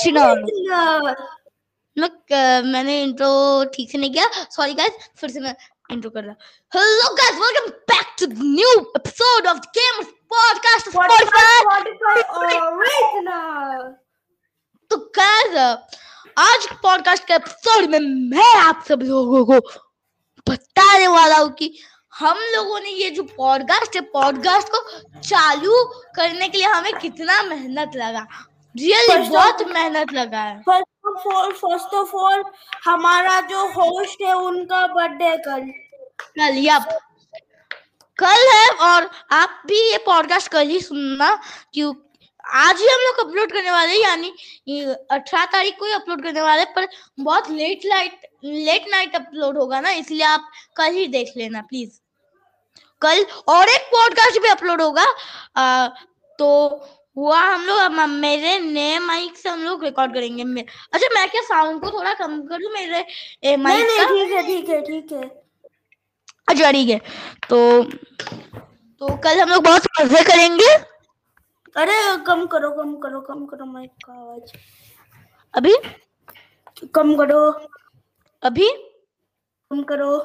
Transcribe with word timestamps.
Original 0.00 0.28
Original. 0.34 1.14
मैं 1.96 2.62
मैंने 2.62 3.02
intro 3.02 3.30
ठीक 3.74 3.90
से 3.90 3.98
नहीं 3.98 4.12
किया। 4.12 4.26
सॉरी 4.50 4.74
गाइस 4.74 4.92
फिर 5.20 5.30
से 5.30 5.40
मैं 5.40 5.54
इंट्रो 5.92 6.10
कर 6.10 6.24
रहा 6.24 6.34
hello 6.72 7.14
guys 7.14 7.38
welcome 7.40 7.68
back 7.92 8.14
to 8.20 8.26
new 8.42 8.70
episode 8.96 9.46
of 9.46 9.58
the 9.58 9.72
gamers 9.78 10.08
podcast 10.34 10.88
Original. 12.70 13.82
तो 14.90 14.96
गाइस 15.18 15.56
आज 16.38 16.66
पॉडकास्ट 16.82 17.24
के 17.24 17.34
एपिसोड 17.34 17.90
में 17.90 17.98
मैं 18.30 18.54
आप 18.56 18.84
सब 18.88 19.00
लोगों 19.02 19.44
को 19.44 19.58
बताने 20.46 21.06
वाला 21.08 21.36
हूँ 21.36 21.50
कि 21.52 21.78
हम 22.14 22.38
लोगों 22.54 22.80
ने 22.80 22.90
ये 22.90 23.10
जो 23.10 23.22
पॉडकास्ट 23.36 23.94
है 23.96 24.00
पॉडकास्ट 24.14 24.68
को 24.68 24.78
चालू 25.20 25.84
करने 26.16 26.48
के 26.48 26.58
लिए 26.58 26.66
हमें 26.66 26.92
कितना 26.98 27.42
मेहनत 27.42 27.96
लगा। 27.96 28.26
रियली 28.78 29.28
बहुत 29.28 29.62
मेहनत 29.68 30.12
लगा 30.12 30.40
है। 30.40 30.58
First 30.60 31.06
of 31.06 31.34
all 31.34 31.52
first 31.52 31.94
of 31.94 32.14
all 32.16 32.44
हमारा 32.84 33.40
जो 33.40 33.66
होस्ट 33.68 34.22
है 34.22 34.34
उनका 34.34 34.86
बर्थडे 34.86 35.36
कल। 35.36 35.70
कल 36.20 36.58
यप। 36.58 36.98
कल 38.18 38.46
है 38.52 38.68
और 38.88 39.10
आप 39.30 39.62
भी 39.66 39.80
ये 39.90 39.98
पॉडकास्ट 39.98 40.48
कल 40.48 40.68
ही 40.68 40.80
सुनना 40.80 41.34
क्यों? 41.74 41.94
आज 42.44 42.80
ही 42.80 42.86
हम 42.86 43.00
लोग 43.00 43.28
अपलोड 43.28 43.52
करने 43.52 43.70
वाले 43.70 43.92
हैं 43.92 44.00
यानी 44.00 44.30
अठारह 45.10 45.44
तारीख 45.44 45.76
को 45.78 45.86
ही 45.86 45.92
अपलोड 45.92 46.22
करने 46.22 46.40
वाले 46.40 46.64
पर 46.64 46.88
बहुत 47.20 47.50
late 47.50 47.80
light 47.84 48.28
late 48.44 48.84
night 48.88 49.16
upload 49.16 49.58
होगा 49.58 49.80
ना 49.80 49.90
इसलिए 49.90 50.22
आप 50.22 50.50
कल 50.76 50.92
ही 50.92 51.06
देख 51.06 51.32
लेना 51.36 51.60
प्लीज़ 51.60 52.00
कल 53.02 53.26
और 53.48 53.68
एक 53.68 53.80
पॉडकास्ट 53.80 54.40
भी 54.42 54.48
अपलोड 54.48 54.82
होगा 54.82 55.04
आ, 55.56 55.88
तो 56.38 56.48
हुआ 57.20 57.40
हम 57.40 57.64
लोग 57.66 57.98
मेरे 58.10 58.58
नए 58.58 58.98
माइक 58.98 59.36
से 59.36 59.48
हम 59.48 59.62
लोग 59.64 59.84
रिकॉर्ड 59.84 60.14
करेंगे। 60.14 60.62
अच्छा 60.62 61.08
मैं 61.14 61.28
क्या 61.30 61.42
साउंड 61.44 61.80
को 61.80 61.90
थोड़ा 61.90 62.12
कम 62.14 62.40
कर 62.48 62.62
दूँ 62.62 62.72
मेरे 62.72 63.00
नहीं 63.00 63.56
माइक 63.56 63.86
नहीं 63.86 63.98
का? 63.98 64.04
ठीक 64.08 64.32
है 64.32 64.42
ठीक 64.46 64.68
है 64.68 64.80
ठीक 64.82 65.12
है। 65.12 65.22
अच्छा 66.48 66.70
ठीक 66.72 66.88
है। 66.88 66.98
तो 67.48 67.82
तो 67.82 69.16
कल 69.24 69.40
हम 69.40 69.48
लोग 69.48 69.62
बहुत 69.64 69.86
मज़े 70.00 70.22
करेंगे। 70.24 70.70
अरे 71.76 71.94
कम 72.26 72.46
करो 72.46 72.70
कम 72.72 72.94
करो 72.98 73.20
कम 73.20 73.44
करो 73.46 73.64
माइक 73.66 73.90
का 74.06 74.12
आवाज़। 74.12 74.52
अभी? 75.54 75.74
कम 76.94 77.16
करो। 77.16 77.40
अभी? 78.42 78.68
कम 79.70 79.82
करो। 79.82 80.16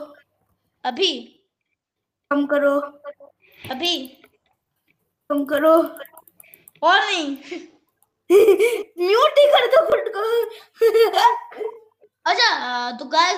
अभी? 0.84 1.14
कम 2.32 2.46
करो। 2.48 2.80
अभी? 3.72 3.98
कम 5.30 5.44
करो। 5.46 5.76
और 6.84 7.00
नहीं 7.06 7.28
म्यूट 9.08 9.40
ही 9.40 9.46
कर 9.54 9.66
दो 9.74 9.86
खुद 9.86 10.12
को। 10.16 10.24
अच्छा 12.26 12.92
तो 12.92 13.06
गाइस 13.06 13.36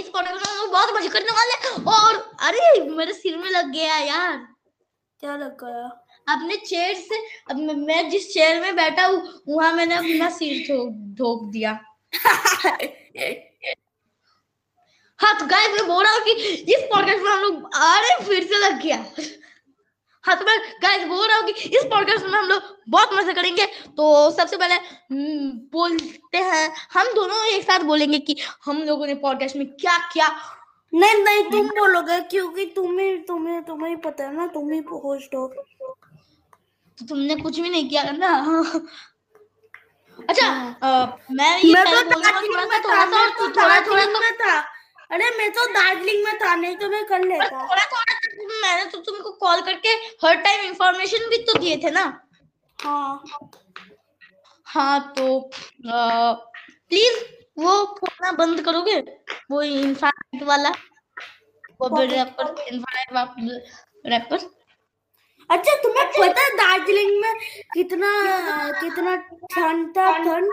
इस 0.00 0.08
पॉडकास्ट 0.08 0.50
में 0.60 0.70
बहुत 0.70 0.94
मज़े 0.94 1.08
करने 1.08 1.32
वाले 1.38 1.54
और 1.96 2.16
अरे 2.40 2.80
मेरे 2.90 3.12
सिर 3.12 3.36
में 3.36 3.50
लग 3.50 3.72
गया 3.72 3.96
यार। 3.96 4.36
क्या 5.20 5.36
लग 5.36 5.64
गया? 5.64 5.88
अपने 6.28 6.56
चेयर 6.56 6.94
से 6.94 7.16
अब 7.50 7.56
मैं- 7.88 8.08
जिस 8.10 8.32
चेयर 8.34 8.60
में 8.60 8.76
बैठा 8.76 9.06
हूँ 9.06 9.22
वहाँ 9.48 9.72
मैंने 9.72 9.94
अपना 9.94 10.28
सिर 10.36 10.66
ठोक 11.18 11.44
दिया। 11.52 11.78
हाँ 15.20 15.38
तो 15.38 15.46
गाइस 15.46 15.70
मैं 15.70 15.86
बोल 15.88 16.04
रहा 16.04 16.12
हूँ 16.12 16.22
कि 16.24 16.32
इस 16.74 16.82
पॉडकास्ट 16.92 17.22
में 17.22 17.30
हम 17.30 17.40
लोग 17.40 17.64
अरे 17.74 18.24
फिर 18.24 18.44
से 18.44 18.58
लग 18.58 18.80
गया। 18.82 19.04
हाँ 20.24 20.36
तो 20.38 20.44
मैं 20.44 20.58
गाइस 20.82 21.04
बोल 21.08 21.26
रहा 21.28 21.36
हूँ 21.36 21.44
कि 21.46 21.68
इस 21.76 21.84
पॉडकास्ट 21.90 22.24
में 22.26 22.38
हम 22.38 22.46
लोग 22.48 22.62
बहुत 22.88 23.14
मज़े 23.14 23.32
करेंगे। 23.34 23.66
तो 23.96 24.30
सबसे 24.30 24.56
पहले 24.56 24.74
हम्म, 24.74 25.50
बोलते 25.72 26.38
हैं 26.38 26.68
हम 26.92 27.12
दोनों 27.14 27.44
एक 27.46 27.62
साथ 27.62 27.80
बोलेंगे 27.86 28.18
कि 28.18 28.36
हम 28.64 28.82
लोगों 28.82 29.06
ने 29.06 29.14
पॉडकास्ट 29.24 29.56
में 29.56 29.66
क्या 29.74 29.96
क्या। 30.12 30.28
नहीं 30.92 31.22
नहीं 31.24 31.42
तुम 31.50 31.68
बोलोगे 31.78 32.20
क्योंकि 32.30 32.66
तुम्हें 32.76 33.22
तुम्हें 33.26 33.62
तुम्हें 33.64 33.88
ही 33.90 33.96
पता 34.04 34.24
है 34.24 34.36
ना 34.36 34.46
तुम 34.54 34.70
ही 34.72 34.78
होस्ट 34.92 35.34
हो। 35.34 35.46
तो 35.48 37.06
तुमने 37.06 37.36
कुछ 37.36 37.58
भी 37.60 37.68
नहीं 37.68 37.88
किया 37.88 38.02
ना। 38.12 38.32
अच्छा 40.18 40.48
अ, 40.82 41.18
मैं 41.30 41.58
ये 41.58 41.72
मैं 41.74 41.84
तो 41.84 42.02
दार्जिलिंग 42.10 42.70
में 42.70 42.80
था 42.82 43.04
मैं 43.06 43.28
तो 43.38 43.46
दार्जिलिंग 43.54 44.16
में 44.16 44.32
था। 44.42 44.58
अरे 45.10 45.30
मैं 45.38 45.50
तो 45.52 45.66
दार्जिलिंग 45.72 46.24
में 46.24 46.38
था 46.38 46.54
नहीं 46.54 46.76
तो 46.76 46.88
मैं 46.88 47.04
कर 47.06 47.24
लेता। 47.24 47.48
थोड़ा 47.62 47.84
थोड़ा 47.84 48.11
मैंने 48.62 48.84
तो 48.90 48.98
तुमको 49.00 49.30
कॉल 49.38 49.60
करके 49.62 49.88
हर 50.24 50.36
टाइम 50.42 50.64
इंफॉर्मेशन 50.66 51.28
भी 51.30 51.38
तो 51.44 51.58
दिए 51.58 51.76
थे 51.84 51.90
ना। 51.90 52.04
हाँ। 52.78 53.22
हाँ 54.66 55.12
तो 55.16 55.24
प्लीज़ 55.74 57.18
वो 57.58 57.84
खोलना 57.94 58.32
बंद 58.34 58.60
करोगे 58.64 58.98
वो 59.50 59.62
इन्फाइट 59.62 60.42
वाला। 60.44 60.70
वो 61.80 62.00
रैपर 62.00 62.54
इन्फाइट 62.64 63.08
रैपर 64.06 64.50
अच्छा 65.50 65.74
तुम्हें 65.82 66.06
पता 66.10 66.42
है 66.42 66.50
दार्जिलिंग 66.56 67.20
में 67.22 67.34
कितना 67.74 68.10
कितना 68.80 69.16
ठंड 69.54 69.88
था 69.96 70.06
ठंड 70.18 70.52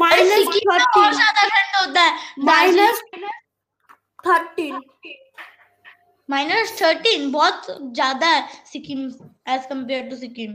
माइनस 0.00 0.46
थर्टीन 0.48 1.12
ज़्यादा 1.12 1.42
ठंड 1.42 1.76
होता 1.76 2.00
है। 2.00 2.44
माइनस 2.44 3.00
थर्टीन 4.26 4.80
माइनस 6.30 6.76
थर्टीन 6.80 7.30
बहुत 7.32 7.66
ज़्यादा 7.94 8.26
है 8.26 8.42
Sikkim 8.72 9.00
as 9.48 9.64
compared 9.66 10.08
to 10.10 10.16
Sikkim. 10.16 10.52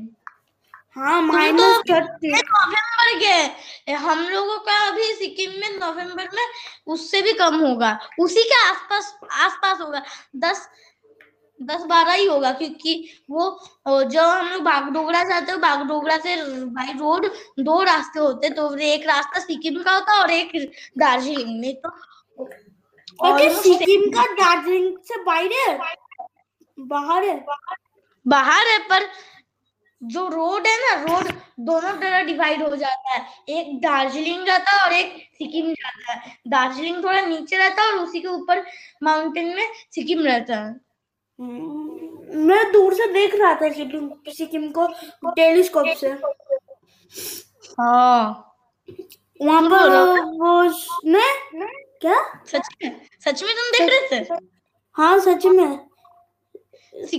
हाँ 0.97 1.22
माइनस 1.24 1.81
थर्टीन 1.90 2.36
नवंबर 2.36 3.19
के 3.19 3.91
हम 3.94 4.19
लोगों 4.30 4.58
का 4.68 4.78
अभी 4.88 5.12
सिक्किम 5.16 5.59
में 5.62 5.69
नवंबर 5.72 6.30
में 6.36 6.46
उससे 6.94 7.22
भी 7.22 7.34
कम 7.36 7.59
होगा। 7.59 7.97
उसी 8.19 8.44
के 8.44 8.63
आसपास 8.68 9.13
आसपास 9.40 9.81
होगा। 9.81 10.02
दस 10.38 10.68
दस 11.59 11.84
बारह 11.90 12.13
ही 12.13 12.25
होगा 12.25 12.52
क्योंकि 12.53 12.94
वो 13.31 13.44
जब 13.88 14.19
हम 14.19 14.47
लोग 14.47 14.62
बागडोगरा 14.63 15.24
जाते 15.24 15.52
हो 15.52 15.57
बागडोगरा 15.59 16.18
से 16.18 16.36
बाई 16.72 16.94
रोड 16.94 17.25
दो 17.59 17.81
रास्ते 17.84 18.19
होते 18.19 18.50
तो 18.52 18.75
एक 18.88 19.07
रास्ता 19.07 19.40
सिक्किम 19.42 19.81
का 19.84 19.92
होता 19.92 20.19
और 20.22 20.31
एक 20.31 20.52
दार्जिलिंग। 20.97 21.59
में 21.59 21.75
तो 21.75 21.90
का 23.22 24.26
दार्जिलिंग 24.34 24.98
से 24.98 25.24
बाहर 25.24 25.53
है। 25.53 25.78
बाहर 26.80 27.24
है। 27.24 27.46
बाहर 28.28 28.68
है 28.68 28.80
पर 28.80 29.08
जो 30.03 30.28
रोड 30.28 30.68
है 30.68 30.78
ना 30.78 31.03
रोड 31.03 31.31
दोनों 31.59 31.92
तरह 31.94 32.24
डिवाइड 32.24 32.64
हो 32.64 32.75
जाता 32.75 33.14
है। 33.14 33.25
एक 33.50 33.81
दार्जिलिंग 33.81 34.46
जाता 34.46 34.72
है 34.72 34.86
और 34.86 34.94
एक 34.94 35.30
सिक्किम 35.34 35.72
जाता 35.74 36.14
है। 36.14 36.38
दार्जिलिंग 36.48 37.04
थोड़ा 37.04 37.22
नीचे 37.22 37.58
रहता 37.58 37.81
है 37.81 37.92
और 37.92 38.00
उसी 38.00 38.20
के 38.20 38.28
ऊपर 38.28 38.66
माउंटेन 39.04 39.56
में 39.56 39.74
सिक्किम 39.96 40.20
रहता 40.20 40.56
है। 40.56 40.81
हम्म, 41.40 42.00
मैं 42.48 42.72
दूर 42.72 42.94
से 42.94 43.08
देख 43.14 43.36
रहा 43.36 43.54
था 43.54 43.72
सिक्किम 43.72 44.09
सिक्किम 44.28 44.72
को 44.72 44.88
टेलीस्कोप 45.31 45.88
से। 45.88 46.08
हाँ। 47.81 48.52
वहाँ 49.42 49.62
पर। 49.62 49.90
वो 50.22 50.64
ने 51.06 51.84
क्या? 52.06 52.44
सच 52.48 52.70
में? 52.84 53.02
सच 53.26 53.44
में 53.44 53.54
तुम 53.54 53.72
देख 53.72 53.94
रहे 53.94 54.20
थे? 54.20 54.46
हाँ 54.94 55.20
सच 55.20 55.46
में। 55.46 55.78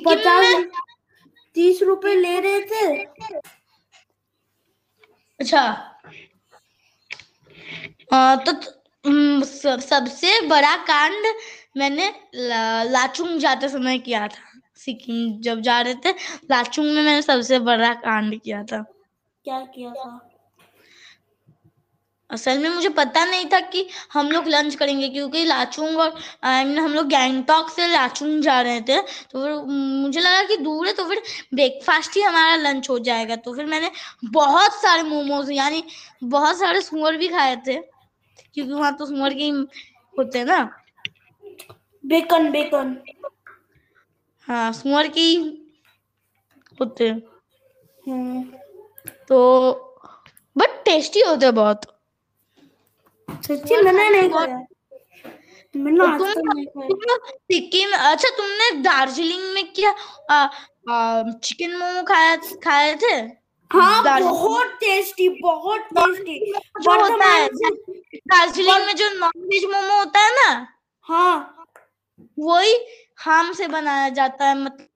पचास 0.07 0.65
तीस 1.55 1.83
रुपए 1.83 2.15
ले 2.15 2.41
रहे 2.41 2.61
थे। 2.61 3.03
अच्छा। 5.41 5.61
आ, 8.13 8.37
तो 8.37 8.53
त- 8.53 8.83
सब- 9.45 9.81
सबसे 9.81 10.41
बड़ा 10.41 10.77
कांड 10.77 11.27
मैंने 11.77 12.15
ला, 12.35 12.83
लाचुंग 12.83 13.39
जाते 13.39 13.69
समय 13.69 13.99
किया 13.99 14.29
था। 14.29 14.61
सिक्किम 14.77 15.41
जब 15.41 15.61
जा 15.61 15.81
रहे 15.81 15.95
थे 15.95 16.11
लाचुंग 16.51 16.87
में 16.87 17.03
मैंने 17.03 17.23
सबसे 17.23 17.59
बड़ा 17.59 17.95
कांड 17.95 18.41
किया 18.41 18.63
था। 18.63 18.83
क्या 19.45 19.61
किया 19.61 19.91
था? 19.91 20.36
असल 22.31 22.59
में 22.59 22.69
मुझे 22.69 22.89
पता 22.89 23.25
नहीं 23.25 23.45
था 23.53 23.59
कि 23.73 23.87
हम 24.13 24.31
लोग 24.31 24.47
लंच 24.49 24.75
करेंगे 24.75 25.09
क्योंकि 25.09 25.45
लाचुंग 25.45 25.99
और 25.99 26.15
आई 26.45 26.65
मीन 26.65 26.79
हम 26.79 26.95
लोग 26.95 27.07
गैंगटॉक 27.09 27.71
से 27.71 27.87
लाचुंग 27.89 28.41
जा 28.43 28.61
रहे 28.61 28.81
थे 28.81 29.01
तो 29.01 29.43
फिर 29.43 29.53
मुझे 30.03 30.21
लगा 30.21 30.43
कि 30.43 30.57
दूर 30.57 30.87
है 30.87 30.93
तो 30.93 31.05
फिर 31.09 31.23
ब्रेकफास्ट 31.55 32.17
ही 32.17 32.23
हमारा 32.23 32.57
लंच 32.57 32.91
हो 32.91 32.99
जाएगा। 33.01 33.37
तो 33.37 33.55
फिर 33.55 33.67
मैंने 33.67 33.91
बहुत 34.33 34.75
सारे 34.75 35.03
मोमोज 35.03 35.51
यानी 35.51 35.83
बहुत 36.25 36.59
सारे 36.59 36.81
सुअर 36.81 37.17
भी 37.17 37.29
खाए 37.29 37.57
थे 37.67 37.77
क्योंकि 37.77 38.73
वहाँ 38.73 38.95
तो 38.97 39.07
सुअर 39.07 39.35
के 39.35 39.43
ही 39.43 39.51
होते 40.15 40.39
हैं 40.39 40.47
ना। 40.47 40.63
बेकन 42.05 42.51
बेकन 42.51 42.97
हाँ 44.49 44.73
सुअर 44.73 45.09
के 45.09 45.21
ही 45.21 45.37
होते 46.79 47.09
हैं। 47.09 47.23
हम्म। 48.03 48.43
तो 49.29 49.39
बट 50.57 50.83
टेस्टी 50.85 51.21
होते 51.21 51.51
बहुत। 51.53 51.93
सच्ची 53.29 53.77
मैंने 53.83 54.09
नहीं 54.11 54.29
खाया। 54.31 54.65
सिक्किम 57.51 57.91
अच्छा 58.11 58.29
तुमने 58.37 58.71
दार्जिलिंग 58.83 59.43
में 59.55 59.73
क्या 59.73 59.91
आ, 60.31 60.37
आ, 60.91 61.23
चिकन 61.45 61.77
मोमो 61.79 62.03
खाया 62.09 62.37
खाए 62.65 62.95
थे? 63.03 63.15
हाँ 63.71 64.03
बहुत 64.21 64.67
टेस्टी 64.81 65.29
बहुत 65.43 65.89
टेस्टी 65.95 66.39
जो 66.83 67.01
होता 67.03 67.29
है 67.29 67.49
दार्जिलिंग 68.33 68.85
में 68.87 68.95
जो 68.97 69.09
नॉन 69.19 69.43
वेज 69.53 69.65
मोमो 69.73 69.97
होता 69.99 70.21
है 70.25 70.33
ना 70.35 70.51
हाँ। 71.07 71.65
वही 72.39 72.77
हाम 73.19 73.53
से 73.53 73.67
बनाया 73.69 74.09
जाता 74.21 74.45
है 74.49 74.55
मतलब 74.59 74.89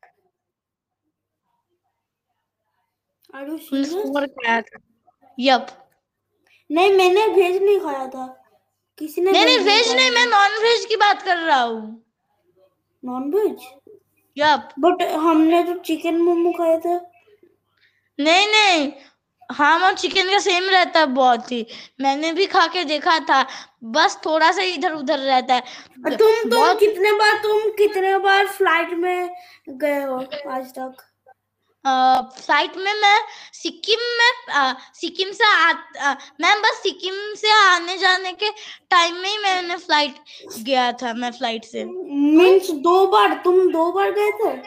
यप 5.38 5.67
नहीं 6.71 6.93
मैंने 6.97 7.27
वेज 7.29 7.63
नहीं 7.63 7.79
खाया 7.81 8.07
था। 8.07 8.27
किसी 8.99 9.21
ने 9.21 9.33
नहीं 9.33 9.45
नहीं 9.45 9.59
वेज 9.59 9.93
नहीं 9.93 10.11
मैं 10.11 10.27
नॉन 10.27 10.63
वेज 10.63 10.85
की 10.85 10.97
बात 10.97 11.23
कर 11.23 11.37
रहा 11.37 11.61
हूँ। 11.61 12.03
नॉन 13.03 13.31
वेज 13.35 13.69
यप 14.37 14.69
बट 14.79 15.03
हमने 15.03 15.63
तो 15.63 15.75
चिकन 15.85 16.21
मोमो 16.23 16.53
खाया 16.53 16.79
था। 16.79 17.01
नहीं 18.19 18.47
नहीं। 18.49 18.93
हाम 19.51 19.83
और 19.85 19.95
चिकन 19.95 20.31
का 20.31 20.39
सेम 20.39 20.69
रहता 20.71 21.01
है 21.01 21.07
बहुत 21.07 21.51
ही। 21.53 21.67
मैंने 22.01 22.33
भी 22.33 22.47
खा 22.47 22.67
के 22.67 22.85
देखा 22.85 23.19
था। 23.21 23.43
बस 23.85 24.19
थोड़ा 24.27 24.51
सा 24.53 24.63
इधर 24.65 24.93
उधर 24.93 25.19
रहता 25.19 25.55
है। 25.55 25.61
तुम 26.01 26.17
तुम 26.17 26.51
बहुत 26.51 26.79
कितने 26.81 27.13
बार 27.13 27.37
तुम 27.43 27.71
कितने 27.79 28.17
बार 28.19 28.47
फ़्लाइट 28.49 28.93
में 28.95 29.31
गए 29.71 30.03
हो 30.03 30.19
आज 30.51 30.71
तक? 30.71 30.97
फ़्लाइट 31.87 32.77
में 32.77 32.94
मैं 32.94 33.21
सिक्किम 33.53 33.99
में 34.00 34.75
सिक्किम 34.94 35.32
से 35.32 35.44
आ, 35.44 35.73
अ, 36.00 36.17
मैं 36.41 36.62
बस 36.62 36.81
सिक्किम 36.82 37.35
से 37.35 37.50
आने 37.50 37.99
जाने 37.99 38.32
के 38.32 38.50
टाइम 38.91 39.15
में 39.17 39.31
ही 39.31 39.38
मैंने 39.38 39.77
फ़्लाइट 39.77 40.15
गया 40.59 40.93
था 40.93 41.15
मैं 41.15 41.31
फ़्लाइट 41.31 41.65
से। 41.65 41.85
मीन्स 42.37 42.71
दो 42.71 43.06
बार 43.06 43.41
तुम 43.44 43.73
दो 43.73 43.93
बार 43.93 44.11
गए 44.11 44.31
थे? 44.31 44.62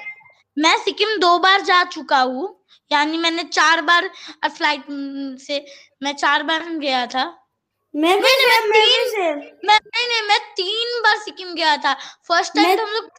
मैं 0.58 0.78
सिक्किम 0.78 1.18
दो 1.18 1.40
बार 1.40 1.62
जा 1.62 1.84
चुका 1.84 2.20
हूँ 2.20 2.66
यानी 2.92 3.18
मैंने 3.18 3.44
चार 3.44 3.82
बार 3.82 4.10
फ़्लाइट 4.46 4.86
से 5.42 5.66
मैं 6.04 6.14
चार 6.14 6.44
बार 6.44 6.64
गया 6.70 7.06
था। 7.06 7.40
मैं 7.96 8.22
भी 8.22 8.28
नहीं, 8.28 8.48
नहीं, 8.48 8.48
मैं 8.48 8.68
मैं 8.70 8.82
भी 8.82 9.12
तीन- 9.12 9.20
मैं 9.66 9.80
नहीं 9.86 10.08
नहीं 10.08 10.22
मैं 10.22 10.40
तीन 10.40 11.02
बार 11.02 11.18
सिक्किम 11.18 11.54
गया 11.54 11.78
था। 11.78 11.94
फ़र्स्ट 12.28 12.54
टाइम 12.56 12.78
तो 12.78 12.84
हम 12.86 12.92
लोग 12.94 13.10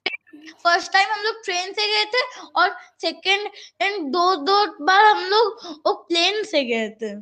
फ़र्स्ट 0.65 0.93
टाइम 0.93 1.11
हम 1.13 1.23
लोग 1.23 1.43
ट्रेन 1.45 1.73
से 1.73 1.87
गए 1.89 2.05
थे 2.05 2.23
और 2.57 2.77
सेकंड 3.01 3.49
एंड 3.83 4.07
दो 4.13 4.35
दो 4.45 4.65
बार 4.85 5.05
हम 5.05 5.25
लोग 5.25 5.67
वो 5.87 5.93
प्लेन 6.09 6.43
से 6.45 6.65
गए 6.65 6.89
थे। 7.03 7.15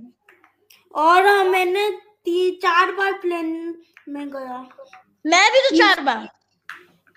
और 0.95 1.49
मैंने 1.49 1.89
तीन 2.25 2.55
चार 2.63 2.93
बार 2.93 3.13
प्लेन 3.21 3.49
में 4.09 4.29
गया। 4.31 4.59
मैं 5.27 5.51
भी 5.53 5.61
तो 5.61 5.77
चार 5.77 6.01
बार। 6.01 6.29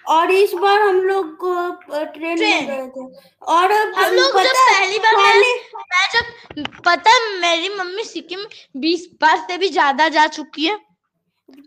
और 0.05 0.31
इस 0.31 0.53
बार 0.53 0.81
हम 0.81 0.99
लोग 1.01 1.45
अ, 1.45 2.03
ट्रेन 2.03 2.39
में 2.39 2.67
गए 2.67 2.87
थे। 2.87 3.05
और 3.53 3.71
हम 3.71 4.13
लोग 4.13 4.39
जब 4.41 4.53
पहली 4.53 4.99
बार 4.99 5.15
पहले 5.15 5.53
मैं, 5.53 5.83
मैं 5.91 6.07
जब 6.13 6.81
पता 6.85 7.19
मेरी 7.39 7.69
मम्मी 7.69 8.03
सिक्किम 8.03 8.45
बीस 8.81 9.07
बार 9.21 9.37
से 9.47 9.57
भी 9.57 9.69
ज़्यादा 9.69 10.07
जा 10.09 10.27
चुकी 10.27 10.65
है। 10.65 10.75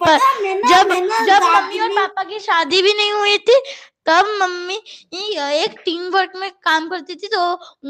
पता 0.01 0.13
है, 0.13 0.43
मैं 0.43 0.55
जब 0.69 0.89
मैं 0.89 1.01
ना 1.03 1.19
जब 1.27 1.43
मम्मी 1.45 1.81
और 1.81 1.89
पापा 1.97 2.23
की 2.25 2.39
शादी 2.41 2.83
भी 2.83 2.93
नहीं 2.93 3.13
हुई 3.13 3.37
थी 3.39 3.61
तब 4.09 4.27
मम्मी 4.41 4.77
एक 5.55 5.79
टीम 5.85 6.09
वर्क 6.11 6.33
में 6.37 6.51
काम 6.65 6.89
करती 6.91 7.15
थी 7.15 7.29
तो 7.29 7.41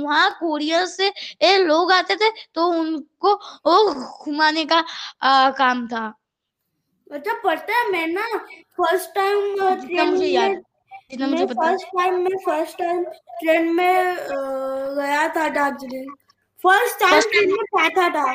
वहाँ 0.03 0.31
कोरिया 0.41 0.85
से 0.87 1.09
ये 1.09 1.57
लोग 1.59 1.93
आते 1.93 2.17
थे 2.17 2.31
तो 2.55 2.67
उनको 2.71 3.35
वो 3.67 3.93
घुमाने 4.25 4.65
का 4.65 4.85
आ, 5.23 5.51
काम 5.51 5.87
था। 5.89 6.07
अच्छा 7.11 7.35
पता 7.45 7.77
है 7.77 7.91
मैं 7.91 8.07
ना 8.07 8.27
फ़र्स्ट 8.79 9.15
टाइम 9.15 9.57
ट्रेन 9.77 10.13
में 10.13 10.63
मैं 11.11 11.27
मुझे 11.27 11.45
पता 11.47 11.67
है 11.67 11.71
फ़र्स्ट 11.71 11.87
टाइम 11.97 12.15
मैं 12.23 12.37
फ़र्स्ट 12.45 12.79
टाइम 12.79 13.03
ट्रेन 13.05 13.73
में 13.75 14.17
गया 14.97 15.29
था 15.37 15.49
दार्जिलिंग। 15.49 16.11
फ़र्स्ट 16.65 16.99
टाइम 17.01 17.21
ट्रेन 17.31 17.51
में 17.51 17.65
बैठा 17.77 18.09
था 18.15 18.27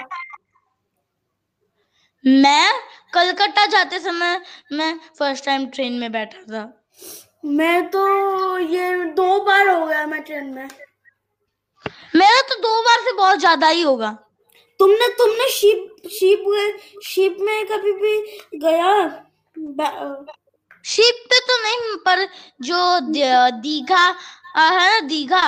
मैं 2.24 2.74
कलकत्ता 3.14 3.66
जाते 3.68 4.00
समय 4.00 4.42
मैं 4.74 4.94
फ़र्स्ट 5.20 5.46
टाइम 5.46 5.66
ट्रेन 5.70 5.94
में 6.00 6.12
बैठा 6.12 6.42
था। 6.54 6.64
मैं 7.44 7.90
तो 7.92 8.58
ये 8.58 8.94
दो 9.14 9.40
बार 9.46 9.68
हो 9.70 9.86
गया 9.86 10.06
मैं 10.08 10.22
ट्रेन 10.24 10.46
में। 10.46 10.68
मेरा 12.16 12.42
तो 12.50 12.56
दो 12.62 12.82
बार 12.82 13.00
से 13.02 13.12
बहुत 13.18 13.40
ज़्यादा 13.40 13.68
ही 13.68 13.82
होगा। 13.82 14.12
तुमने 14.80 15.08
तुमने 15.18 15.50
शिप 15.50 16.08
शिप 16.12 17.00
शिप 17.06 17.38
में 17.42 17.66
कभी 17.68 17.92
भी 17.94 18.18
गया? 18.60 18.94
शिप 20.86 21.24
पे 21.30 21.40
तो 21.40 21.58
नहीं 21.64 21.96
पर 22.06 22.26
जो 22.62 23.00
दीघा 23.62 24.06
है 24.58 24.90
ना 24.92 25.00
दीघा? 25.08 25.46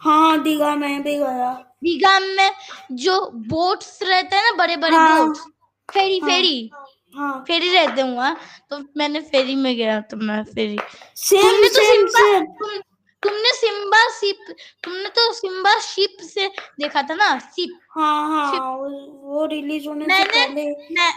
हाँ 0.00 0.42
दीघा 0.42 0.74
में 0.76 1.02
भी 1.02 1.16
गया। 1.18 1.52
दीघा 1.84 2.18
में 2.20 2.50
जो 2.92 3.20
बोट्स 3.48 3.98
रहते 4.02 4.36
हैं 4.36 4.42
ना 4.44 4.56
बड़े 4.56 4.76
बड़े 4.76 4.96
हाँ। 4.96 5.26
बोट्स 5.26 5.40
फेरी 5.88 6.18
हाँ। 6.18 6.28
फेरी 6.30 6.70
हाँ। 6.74 6.86
फेरी 7.48 7.72
रहते 7.72 8.02
हैं 8.02 8.16
वहाँ 8.16 8.36
तो 8.70 8.78
मैंने 8.96 9.20
फेरी 9.20 9.54
में 9.54 9.76
गया 9.76 10.00
तो 10.00 10.16
मैं 10.16 10.44
फेरी 10.44 10.78
सेम 11.16 11.42
तुमने 11.42 11.68
तो 11.68 11.74
सेम 11.74 11.94
सिम्बा 11.94 12.20
सेम 12.20 12.44
तुम, 12.44 12.76
तुमने 13.22 13.52
सिम्बा 13.52 14.08
शिप 14.10 14.54
तुमने 14.84 15.08
तो 15.08 15.32
सिम्बा 15.32 15.78
शिप 15.80 16.16
से 16.22 16.46
देखा 16.48 17.02
था 17.02 17.14
ना? 17.14 17.38
शिप 17.38 17.78
हाँ 17.90 18.28
हाँ 18.28 18.50
शिप- 18.52 18.64
वो- 19.24 19.50
रिलीज़ 19.50 19.88
होने 19.88 20.04
से 20.04 20.24
पहले। 20.24 20.70
मैं 20.70 21.12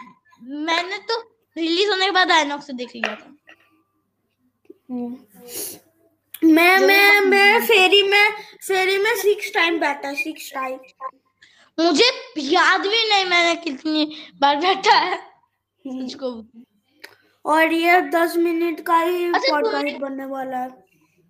मैंने 0.66 0.98
तो 0.98 1.20
रिलीज़ 1.58 1.90
होने 1.90 2.06
के 2.06 2.12
बाद 2.12 2.32
आइनॉक्स 2.32 2.68
से 2.68 2.74
देख 2.74 2.90
लिया 2.96 3.16
था। 3.16 3.36
हम्म। 4.92 5.18
मैं 6.44 6.80
मैं 6.80 7.20
मैं 7.20 7.66
फेरी 7.66 8.04
में 8.04 8.32
फेरी 8.68 8.98
में 8.98 9.16
सिक्स 9.16 9.54
टाइम 9.54 9.80
बैठा 9.80 10.14
सिक्स 10.14 10.54
टाइम 10.54 10.80
मुझे 11.80 12.12
याद 12.38 12.82
भी 12.82 13.10
नहीं 13.10 13.26
मैंने 13.26 13.56
कितनी 13.56 14.18
बार 14.42 14.56
बैठा 14.56 14.94
है। 14.94 15.37
मुझको 15.89 16.31
और 17.45 17.74
ये 17.74 18.01
दस 18.12 18.36
मिनट 18.38 18.80
का 18.86 18.98
ही 18.98 19.25
अच्छा, 19.25 19.51
पॉडकास्ट 19.51 19.98
बनने 20.01 20.25
वाला 20.28 20.57
है। 20.57 20.69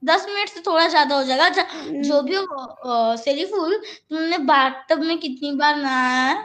दस 0.03 0.25
मिनट 0.29 0.49
से 0.49 0.61
थोड़ा 0.61 0.87
ज़्यादा 0.87 1.15
हो 1.15 1.23
जाएगा। 1.23 1.45
अच्छा 1.45 1.63
जो 2.01 2.21
भी 2.21 2.35
हो 2.35 3.15
सेरीफुल 3.17 3.75
तुमने 4.09 4.37
बाथटब 4.45 5.03
में 5.03 5.17
कितनी 5.19 5.51
बार 5.55 5.75
नहाया 5.77 6.23
है? 6.23 6.35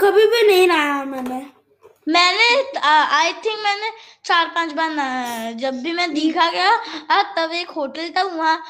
कभी 0.00 0.26
भी 0.26 0.46
नहीं 0.46 0.66
नहाया 0.68 1.04
मैंने। 1.04 1.44
मैंने 2.06 2.78
आई 2.80 3.32
थिंक 3.32 3.58
मैंने 3.64 3.90
चार 4.24 4.46
पाँच 4.54 4.72
बार 4.72 4.90
नहाया 4.90 5.50
जब 5.58 5.82
भी 5.82 5.92
मैं 5.92 6.12
दीघा 6.14 6.50
गया 6.50 6.70
आ, 7.10 7.22
तब 7.36 7.52
एक 7.52 7.70
होटल 7.70 8.10
था 8.16 8.22
वहाँ 8.24 8.62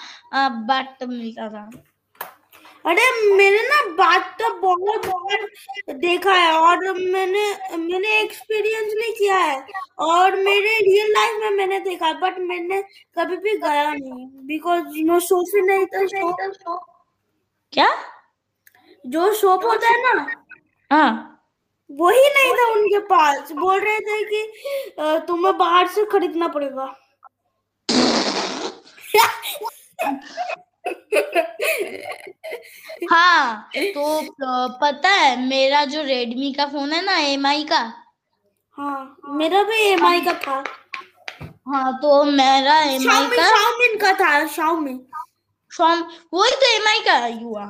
बाथटब 0.66 1.08
मिलता 1.08 1.48
था। 1.48 1.70
अरे 2.84 3.10
मेरे 3.36 3.62
ना 3.62 3.80
तो 3.82 3.94
बार 3.96 4.18
देखा 6.12 6.32
है 6.34 6.52
और 6.60 6.78
मैंने 6.94 7.42
मैंने 7.78 8.18
एक्सपीरियंस 8.20 8.92
भी 9.02 9.10
किया 9.18 9.36
है। 9.38 9.60
और 10.08 10.34
मेरे 10.36 10.78
रियल 10.86 11.12
लाइफ 11.12 11.36
में 11.42 11.50
मैंने 11.58 11.78
देखा 11.80 12.12
बट 12.20 12.38
मैंने 12.48 12.80
कभी 13.18 13.36
भी 13.36 13.56
गया 13.58 13.92
नहीं। 13.92 14.26
बिकॉज़ 14.46 14.98
नो 15.06 15.18
सोफ 15.28 15.54
ही 15.56 15.62
नहीं 15.66 15.86
था 15.94 16.04
शो 16.08 16.76
क्या? 17.72 17.88
जो 19.04 19.32
शॉप 19.34 19.64
होता 19.64 19.88
है 19.88 20.02
ना 20.04 20.26
हाँ। 20.90 21.28
वही 21.90 22.28
नहीं 22.34 22.52
था 22.54 22.66
उनके 22.72 22.98
पास। 23.06 23.52
बोल 23.52 23.80
रहे 23.80 23.98
थे 24.00 24.22
कि 24.24 24.42
तुम्हें 25.28 25.56
बाहर 25.58 25.86
से 25.96 26.04
खरीदना 26.12 26.48
पड़ेगा। 26.48 26.84
हाँ 33.12 33.70
तो 33.76 34.68
पता 34.80 35.08
है 35.08 35.36
मेरा 35.40 35.84
जो 35.84 36.02
रेडमी 36.02 36.52
का 36.52 36.66
फ़ोन 36.66 36.92
है 36.92 37.04
ना 37.04 37.16
एम 37.18 37.42
का? 37.68 37.80
हाँ 38.78 39.16
मेरा 39.38 39.62
भी 39.62 39.80
एम 39.86 40.00
का 40.24 40.32
था। 40.46 40.62
हाँ 41.68 41.92
तो 42.02 42.22
मेरा 42.24 42.78
एम 42.82 43.02
शाओमी 43.02 43.36
का 43.36 43.48
शाओमी 43.48 43.96
का 43.98 44.12
था 44.20 44.46
शाओमी 44.54 44.94
फ्रॉम 45.72 46.02
वही 46.34 46.50
तो 46.62 46.70
एम 46.76 46.86
का 47.04 47.18
हुआ। 47.42 47.64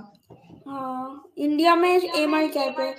हाँ 0.68 1.22
इंडिया 1.38 1.74
में 1.74 1.90
एम 1.90 2.34
आई 2.34 2.48
कहते 2.48 2.82
हैं। 2.82 2.94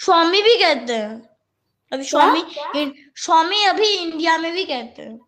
स्वामी 0.00 0.42
भी 0.42 0.56
कहते 0.58 0.96
हैं। 0.96 1.28
अभी 1.92 2.04
स्वामी 2.04 2.42
स्वामी 3.16 3.62
अभी 3.64 3.88
इंडिया 3.96 4.38
में 4.38 4.52
भी 4.52 4.64
कहते 4.64 5.02
हैं। 5.02 5.18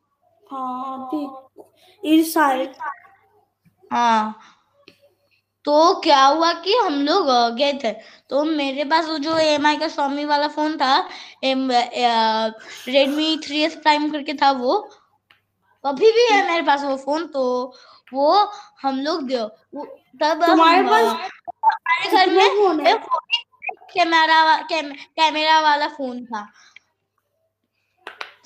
हाँ 0.45 1.09
अभी 1.09 2.19
इस 2.19 2.33
साल 2.35 2.67
हाँ 3.91 4.39
तो 5.65 5.95
क्या 6.01 6.25
हुआ 6.25 6.53
कि 6.63 6.75
हम 6.75 6.95
लोग 7.05 7.27
गए 7.57 7.73
थे। 7.85 7.93
तो 8.31 8.45
मेरे 8.45 8.85
पास 8.85 9.09
वो 9.09 9.17
जो 9.19 9.37
एम 9.39 9.67
आई 9.67 9.77
का 9.77 9.89
स्वामी 9.89 10.25
वाला 10.25 10.49
फ़ोन 10.49 10.77
था 10.77 10.93
um 11.45 11.71
Redmi 11.73 13.37
three 13.47 13.63
S 13.65 13.75
prime 13.77 14.11
करके 14.11 14.35
था 14.35 14.51
वो 14.61 14.77
अभी 15.85 16.11
भी 16.13 16.27
है 16.33 16.47
मेरे 16.49 16.63
पास 16.63 16.83
वो 16.85 16.97
फ़ोन 16.97 17.27
तो 17.27 17.43
वो 18.13 18.33
हम 18.83 19.01
लोग 19.01 19.31
तब 19.31 20.45
तुम्हारे 20.47 20.79
हम, 20.79 20.89
पास 20.89 21.05
हमारे 21.65 22.11
घर 22.11 22.31
में 22.31 22.99
कैमरा 23.95 24.57
कैमरा 24.71 25.61
वाला 25.61 25.89
फ़ोन 25.89 26.25
था। 26.27 26.47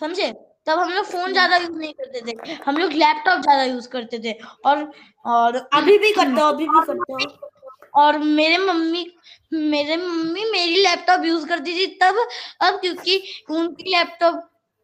समझे? 0.00 0.32
तब 0.66 0.78
हम 0.78 0.90
लोग 0.90 1.04
फ़ोन 1.06 1.32
ज़्यादा 1.32 1.56
यूज़ 1.56 1.78
नहीं 1.78 1.92
करते 1.94 2.20
थे। 2.26 2.52
हम 2.66 2.76
लोग 2.76 2.92
लैपटॉप 2.92 3.40
ज़्यादा 3.42 3.62
यूज़ 3.64 3.88
करते 3.88 4.18
थे। 4.24 4.32
और 4.66 4.90
और 5.24 5.56
अभी 5.74 5.98
भी 5.98 6.12
करते 6.12 6.40
हो 6.40 6.46
अभी 6.48 6.68
भी 6.68 6.80
करते 6.86 7.12
हो। 7.12 7.50
और 7.94 8.18
मेरे 8.18 8.58
मम्मी 8.58 9.06
मेरे 9.52 9.96
मम्मी 9.96 10.44
मेरी 10.52 10.82
लैपटॉप 10.82 11.24
यूज़ 11.24 11.46
करती 11.48 11.74
थी 11.74 11.86
तब 12.02 12.16
अब 12.62 12.80
क्योंकि 12.80 13.22
उनकी 13.50 13.90
लैपटॉप 13.90 14.34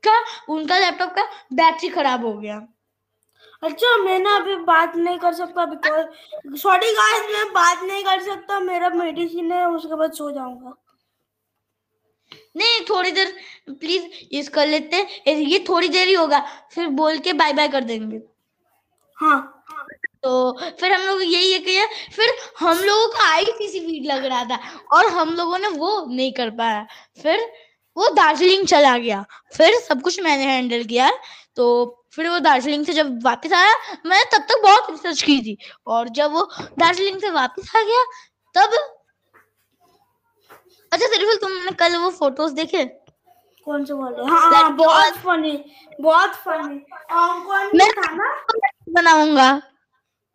का 0.04 0.18
उनका 0.52 0.78
लैपटॉप 0.78 1.14
का 1.14 1.22
बैटरी 1.54 1.88
खराब 1.88 2.24
हो 2.24 2.32
गया। 2.34 2.60
अच्छा 3.62 3.96
मैं 3.96 4.18
ना 4.18 4.34
अभी 4.36 4.54
बात 4.66 4.94
नहीं 4.96 5.18
कर 5.18 5.32
सकता 5.34 5.64
बिकॉज़ 5.66 6.56
सॉरी 6.58 6.92
गाइस 6.94 7.32
मैं 7.32 7.44
बात 7.54 7.82
नहीं 7.82 8.04
कर 8.04 8.22
सकता 8.24 8.60
मेरा 8.60 8.88
मेडिसिन 8.90 9.52
है 9.52 9.66
उसके 9.68 9.96
बाद 9.96 10.12
सो 10.12 10.30
जाऊँगा। 10.30 10.72
थोड़ी 12.90 13.10
देर 13.12 13.36
प्लीज़ 13.70 14.04
यूज़ 14.32 14.50
कर 14.50 14.66
लेते 14.66 14.96
हैं। 14.96 15.36
ये 15.36 15.64
थोड़ी 15.68 15.88
देर 15.88 16.08
ही 16.08 16.14
होगा 16.14 16.40
फिर 16.74 16.88
बोल 16.98 17.18
के 17.18 17.32
बाय 17.34 17.52
बाय 17.52 17.68
कर 17.68 17.84
देंगे। 17.84 18.20
हाँ। 19.16 19.56
तो 20.22 20.52
फिर 20.80 20.92
हम 20.92 21.02
लोग 21.02 21.22
यही 21.22 21.52
है 21.52 21.58
कि 21.58 21.86
फिर 22.12 22.30
हम 22.58 22.78
लोगों 22.78 23.06
का 23.08 23.24
आईसीसी 23.26 23.80
फ़ीड 23.80 24.06
लग 24.06 24.24
रहा 24.24 24.44
था 24.44 24.58
और 24.92 25.06
हम 25.12 25.34
लोगों 25.36 25.58
ने 25.58 25.68
वो 25.68 26.04
नहीं 26.06 26.32
कर 26.32 26.50
पाया। 26.50 26.86
फिर 27.22 27.40
वो 27.96 28.08
दार्जिलिंग 28.14 28.66
चला 28.66 28.96
गया। 28.98 29.24
फिर 29.56 29.74
सब 29.80 30.02
कुछ 30.02 30.20
मैंने 30.20 30.44
हैंडल 30.44 30.84
किया। 30.84 31.10
तो 31.56 31.66
फिर 32.12 32.28
वो 32.28 32.38
दार्जिलिंग 32.38 32.84
से 32.86 32.92
जब 32.92 33.18
वापस 33.24 33.52
आया 33.52 33.74
मैंने 34.06 34.24
तब 34.32 34.44
तक 34.48 34.62
बहुत 34.62 34.90
रिसर्च 34.90 35.22
की 35.22 35.40
थी। 35.42 35.56
और 35.86 36.08
जब 36.10 36.32
वो 36.32 36.48
दार्जिलिंग 36.78 37.20
से 37.20 37.30
वापस 37.30 37.72
आ 37.76 37.82
गया 37.82 38.04
तब 38.54 38.78
तुमने 41.70 41.88
कल 41.90 41.96
वो 42.02 42.10
फ़ोटोज़ 42.10 42.54
देखे? 42.54 42.84
कौन 43.64 43.84
से 43.84 43.92
वाले? 43.94 44.22
हाँ 44.30 44.50
हाँ 44.52 44.76
बहुत 44.76 45.16
फनी 45.16 45.64
बहुत 46.00 46.34
फनी 46.34 46.76
अंकन 47.10 47.70
भी 47.72 47.90
था 47.90 48.14
ना? 48.14 48.28
बनाऊँगा। 48.88 49.50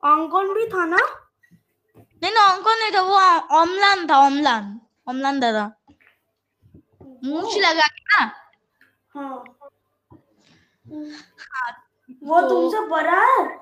अंकन 0.03 0.53
भी 0.53 0.67
था 0.67 0.85
ना? 0.85 0.97
नहीं 2.23 2.31
ना 2.33 2.41
अंकल 2.45 2.79
नहीं 2.79 2.91
था 2.91 3.01
वो 3.01 3.15
अमलान 3.61 4.07
था 4.07 4.15
अमलान 4.25 4.79
अमलान 5.07 5.39
दादा। 5.39 5.71
मूछ 7.23 7.57
लगा 7.57 7.87
के 7.87 8.03
ना? 8.03 8.31
हाँ। 9.15 9.43
हाँ 11.51 11.71
वो 12.23 12.41
तो- 12.41 12.49
तुमसे 12.49 12.79
बड़ा 12.87 13.19
है? 13.25 13.59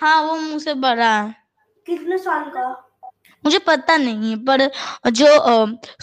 हाँ 0.00 0.22
वो 0.22 0.36
मुझसे 0.36 0.74
बड़ा 0.74 1.20
है। 1.22 1.34
कितने 1.86 2.18
साल 2.18 2.44
का? 2.50 2.85
मुझे 3.46 3.58
पता 3.66 3.96
नहीं 3.96 4.30
है 4.30 4.36
पर 4.44 4.66
जो 5.10 5.26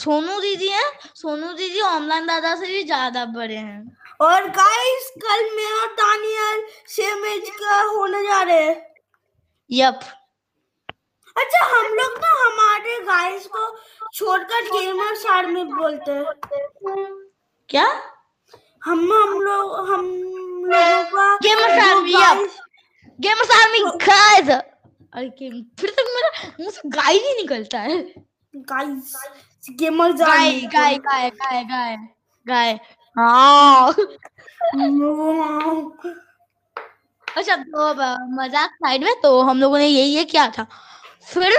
सोनू 0.01 0.39
दीदी 0.41 0.67
है 0.67 0.83
सोनू 1.15 1.51
दीदी 1.53 1.79
अमलान 1.79 2.27
दादा 2.27 2.55
से 2.55 2.67
भी 2.67 2.83
ज़्यादा 2.83 3.25
बड़े 3.37 3.55
हैं। 3.55 3.97
और 4.21 4.47
गाइस 4.57 5.11
कल 5.23 5.45
मैं 5.55 5.71
और 5.81 5.87
दानियल 5.93 6.65
सेम 6.87 7.25
एज 7.25 7.49
का 7.49 7.81
होने 7.81 8.23
जा 8.23 8.41
रहे 8.41 8.63
हैं। 8.63 8.75
यप 9.71 9.99
अच्छा 11.37 11.65
हम 11.65 11.85
लोग 11.93 12.17
ना 12.23 12.31
हमारे 12.39 12.97
गाइस 12.99 13.45
को 13.47 13.77
छोड़कर 14.13 14.61
गेमर 14.61 14.81
गेमर्स 14.81 15.25
आर्मी 15.25 15.63
बोलते 15.63 16.11
हैं। 16.11 16.23
क्या? 17.69 17.87
हम 18.83 18.99
हम 19.13 19.39
लोग 19.41 19.89
हम 19.89 20.05
लोगों 20.65 21.03
का 21.03 21.37
Gamers 21.37 21.75
जो 21.75 21.95
Army, 21.95 22.13
yep. 22.13 22.37
guys- 22.37 22.59
gamers 23.21 23.51
army 23.61 23.79
guys 23.79 24.72
अरे 25.13 25.29
फिर 25.39 25.89
तक 25.89 26.05
मेरा 26.15 26.29
मुँह 26.59 26.69
से 26.71 26.89
गाय 26.89 27.13
ही 27.13 27.33
निकलता 27.41 27.79
है। 27.79 27.97
गाइस 28.53 29.13
गेमर्स 29.79 30.19
गाय 30.19 30.51
गाय 30.73 30.97
गाय 30.97 31.29
गाय 31.29 31.63
गाय 31.63 31.95
गाय। 32.47 32.73
हाँ। 33.17 33.93
अच्छा 37.27 37.55
तो 37.55 37.87
अब, 37.87 37.99
मज़ाक 38.39 38.71
साइड 38.73 39.03
में 39.03 39.13
तो 39.21 39.41
हम 39.41 39.59
लोगों 39.59 39.77
ने 39.77 39.87
यही 39.87 40.15
ये 40.15 40.23
किया 40.25 40.47
था। 40.57 40.67
फिर 41.25 41.53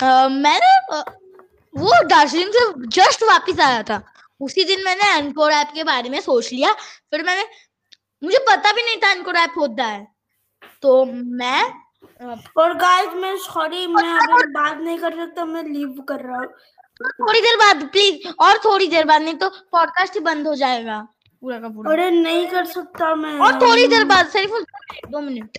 अ, 0.00 0.28
मैंने 0.28 1.00
वो 1.74 2.02
दार्जिलिंग 2.08 2.52
से 2.52 2.86
जस्ट 2.96 3.22
वापस 3.22 3.60
आया 3.60 3.82
था। 3.82 4.02
उसी 4.40 4.64
दिन 4.64 4.84
मैंने 4.84 5.10
एनकोर 5.18 5.52
ऐप 5.52 5.70
के 5.74 5.84
बारे 5.84 6.08
में 6.08 6.20
सोच 6.20 6.52
लिया। 6.52 6.72
फिर 7.10 7.22
मैंने 7.22 7.44
मुझे 8.22 8.38
पता 8.48 8.72
भी 8.72 8.82
नहीं 8.82 8.96
था 8.96 9.10
एनकोर 9.10 9.36
ऐप 9.36 9.54
होता 9.58 9.84
है। 9.84 10.06
तो 10.82 11.04
मैं 11.04 11.62
और 12.58 12.74
गाइस 12.78 13.14
मैं 13.14 13.36
सॉरी 13.36 13.86
मैं 13.86 14.02
अभी 14.02 14.50
बात 14.52 14.78
नहीं 14.80 14.98
कर 14.98 15.16
सकता 15.16 15.44
मैं 15.44 15.62
लीव 15.62 16.00
कर 16.08 16.20
रहा 16.20 16.38
हूँ। 16.38 16.46
थोड़ी 17.20 17.40
देर 17.40 17.56
बाद 17.56 17.82
प्लीज़ 17.92 18.28
और 18.44 18.58
थोड़ी 18.64 18.86
देर 18.88 19.04
बाद 19.04 19.22
नहीं 19.22 19.34
तो 19.34 19.48
पॉडकास्ट 19.72 20.14
ही 20.14 20.20
बंद 20.20 20.46
हो 20.46 20.54
जाएगा। 20.54 20.98
पूरा 21.42 21.58
का 21.60 21.68
पूरा। 21.68 21.92
अरे 21.92 22.10
नहीं 22.10 22.46
कर 22.46 22.64
सकता 22.64 23.14
मैं। 23.14 23.34
और 23.38 23.60
थोड़ी 23.62 23.86
देर 23.88 24.04
बाद 24.04 24.26
सिर्फ़ 24.26 24.52
दो 25.10 25.20
मिनट 25.20 25.58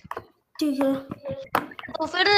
ठीक 0.58 0.82
है। 0.82 0.94
तो 1.92 2.06
फिर 2.06 2.28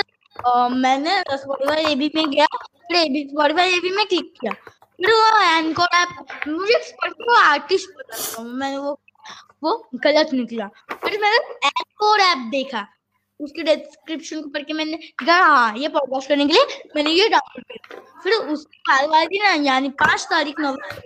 अ, 0.46 0.68
मैंने 0.68 1.18
स्पॉटिफाई 1.30 1.84
एबी 1.84 2.10
में 2.14 2.30
गया 2.30 2.46
फिर 2.56 2.96
एबी 2.96 3.26
स्पॉटिफाई 3.30 3.74
एबी 3.76 3.90
में 3.96 4.04
क्लिक 4.06 4.32
किया। 4.40 4.52
फिर 4.52 5.12
वो 5.12 5.40
एनकोर 5.56 5.96
ऐप 5.96 6.48
मुझे 6.48 6.78
स्पॉटिफाई 6.84 7.42
आर्टिस्ट 7.50 7.90
पता 7.90 8.16
था 8.38 8.42
मैंने 8.42 8.78
वो 8.78 8.98
वो 9.62 9.76
गलत 10.04 10.32
निकला। 10.32 10.66
फिर 10.92 11.20
मैंने 11.20 11.36
एनकोर 11.66 12.20
ऐप 12.20 12.48
देखा। 12.50 12.86
उसके 13.42 13.62
डिस्क्रिप्शन 13.62 14.42
को 14.42 14.48
पढ़ 14.48 14.62
के 14.62 14.72
मैंने 14.72 14.98
हाँ 15.32 15.76
ये 15.76 15.88
पॉडकास्ट 15.88 16.28
करने 16.28 16.46
के 16.46 16.52
लिए 16.52 16.90
मैंने 16.96 17.10
ये 17.10 17.28
डाउनलोड 17.28 17.64
किया। 17.72 18.20
फिर 18.22 18.32
उसके 18.32 18.78
बाद 18.78 19.10
वाले 19.10 19.38
ना 19.38 19.50
यानी 19.50 19.88
पाँच 19.88 20.26
तारीख 20.30 20.60
नवंबर 20.60 21.00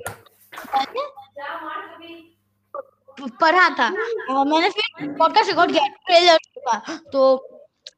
पढ़ा 3.40 3.68
था। 3.68 3.88
और 4.34 4.46
मैंने 4.46 4.70
फिर 4.70 5.08
पॉडकास्ट 5.18 5.48
रिकॉर्ड 5.48 5.72
किया 5.72 5.86
ट्रेलर 5.86 6.38
का। 6.58 6.98
तो 7.12 7.36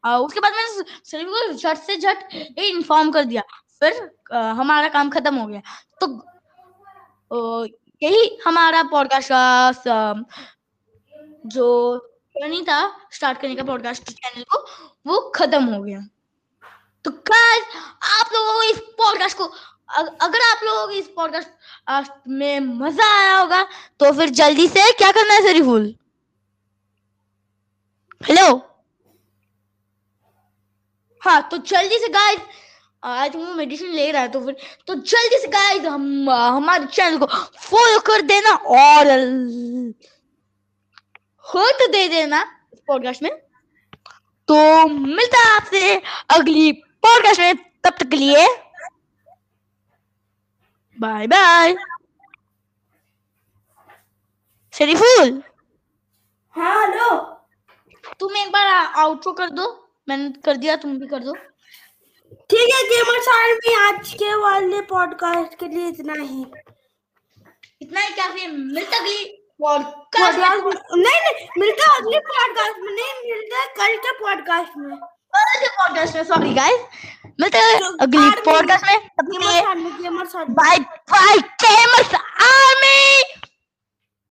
अ, 0.04 0.18
उसके 0.18 0.40
बाद 0.40 0.52
मैंने 0.52 0.85
सलीम 1.04 1.28
को 1.28 1.52
झट 1.52 1.76
से 1.76 1.97
झट 1.97 2.18
ये 2.35 2.68
इन्फॉर्म 2.68 3.11
कर 3.11 3.25
दिया। 3.25 3.42
फिर 3.80 4.11
अ, 4.33 4.38
हमारा 4.38 4.88
काम 4.88 5.11
खत्म 5.11 5.35
हो 5.35 5.47
गया। 5.47 5.62
तो 6.00 7.66
यही 8.02 8.38
हमारा 8.45 8.83
पॉडकास्ट 8.83 9.28
का 9.33 10.14
जो 11.47 11.97
जर्नी 12.40 12.62
था 12.62 12.80
स्टार्ट 13.12 13.40
करने 13.40 13.54
का 13.54 13.62
पॉडकास्ट 13.62 14.11
चैनल 14.11 14.42
को, 14.42 14.59
वो 15.07 15.18
खत्म 15.35 15.64
हो 15.64 15.83
गया। 15.83 16.00
तो 17.04 17.11
गाइस 17.30 17.64
आप 18.18 18.33
लोगों 18.33 18.52
को 18.52 18.62
इस 18.62 18.78
पॉडकास्ट 18.99 19.37
को 19.38 19.45
अगर 20.21 20.40
आप 20.42 20.62
लोगों 20.64 20.87
को 20.87 20.92
इस 20.92 21.07
पॉडकास्ट 21.16 22.28
में 22.28 22.61
मज़ा 22.61 23.07
आया 23.18 23.37
होगा 23.38 23.62
तो 24.00 24.12
फिर 24.12 24.28
जल्दी 24.40 24.66
से 24.68 24.90
क्या 24.92 25.11
करना 25.12 25.35
है 25.35 25.42
सरीफुल? 25.42 25.95
हेलो 28.21 28.47
हाँ 31.23 31.40
तो 31.50 31.57
जल्दी 31.59 31.99
से 31.99 32.09
गाइस 32.09 32.40
आज 33.04 33.37
वो 33.37 33.54
मेडिसिन 33.54 33.90
ले 33.92 34.11
रहा 34.11 34.23
है 34.23 34.28
तो 34.28 34.40
फिर 34.45 34.57
तो 34.87 34.95
जल्दी 34.95 35.38
से 35.38 35.49
गाइस 35.49 35.85
हम, 35.85 36.30
हमारे 36.30 36.87
चैनल 36.87 37.18
को 37.18 37.26
फॉलो 37.61 37.99
कर 38.07 38.21
देना 38.23 38.54
और 38.78 39.07
हर्ट 41.49 41.90
दे 41.93 42.07
देना 42.09 42.40
इस 42.73 42.81
पॉडकास्ट 42.87 43.23
में। 43.23 43.31
तो 44.49 44.88
मिलता 44.88 45.38
है 45.38 45.55
आपसे 45.57 46.02
अगली 46.31 46.73
पॉडकास्ट 47.05 47.40
में। 47.40 47.57
तब 47.57 47.90
तक 47.90 48.09
के 48.11 48.17
लिए 48.17 48.47
बाय 50.99 51.26
बाय 51.26 51.75
शरीफुल 54.75 55.43
हाँ 56.57 56.87
हेलो 56.87 57.11
तुम 58.21 58.37
एक 58.37 58.52
बार 58.52 58.67
आउटरो 58.67 59.33
कर 59.33 59.50
दो। 59.50 59.67
मैंने 60.09 60.31
कर 60.45 60.57
दिया 60.57 60.76
तुम 60.76 60.99
भी 60.99 61.07
कर 61.07 61.25
दो। 61.25 61.33
ठीक 61.33 62.75
है 62.75 62.83
गेमर्स 62.88 63.28
आर्मी 63.28 63.75
आज 63.78 64.12
के 64.14 64.35
वाले 64.35 64.81
पॉडकास्ट 64.87 65.59
के 65.59 65.69
लिए 65.69 65.88
इतना 65.88 66.14
ही। 66.23 66.45
इतना 67.83 68.00
ही 68.00 68.14
काफ़ी 68.14 68.40
है 68.40 68.50
मिलता 68.52 68.99
अगली 68.99 69.25
पॉडकास्ट 69.61 70.38
नहीं 70.38 71.21
नहीं 71.21 71.47
मिलता 71.59 71.95
अगले 71.97 72.19
पॉडकास्ट 72.19 72.77
में। 72.79 72.91
नहीं 72.93 73.31
मिलता 73.31 73.65
कल 73.79 73.97
के 73.97 74.12
पॉडकास्ट 74.12 74.77
में। 74.77 74.97
के 75.61 75.69
पॉडकास्ट 75.69 76.17
में 76.17 76.23
सॉरी 76.25 76.55
गाइस 76.55 76.81
मिलते 77.41 77.59
हैं 77.59 77.81
अगली 78.00 78.31
पॉडकास्ट 78.45 78.87
में। 78.87 78.99
तब 79.09 79.31
के 79.33 79.38
लिए 79.38 79.62
बाय 80.61 80.79
बाय 81.12 81.38
गेमर्स 81.65 82.15
आर्मी 82.50 83.27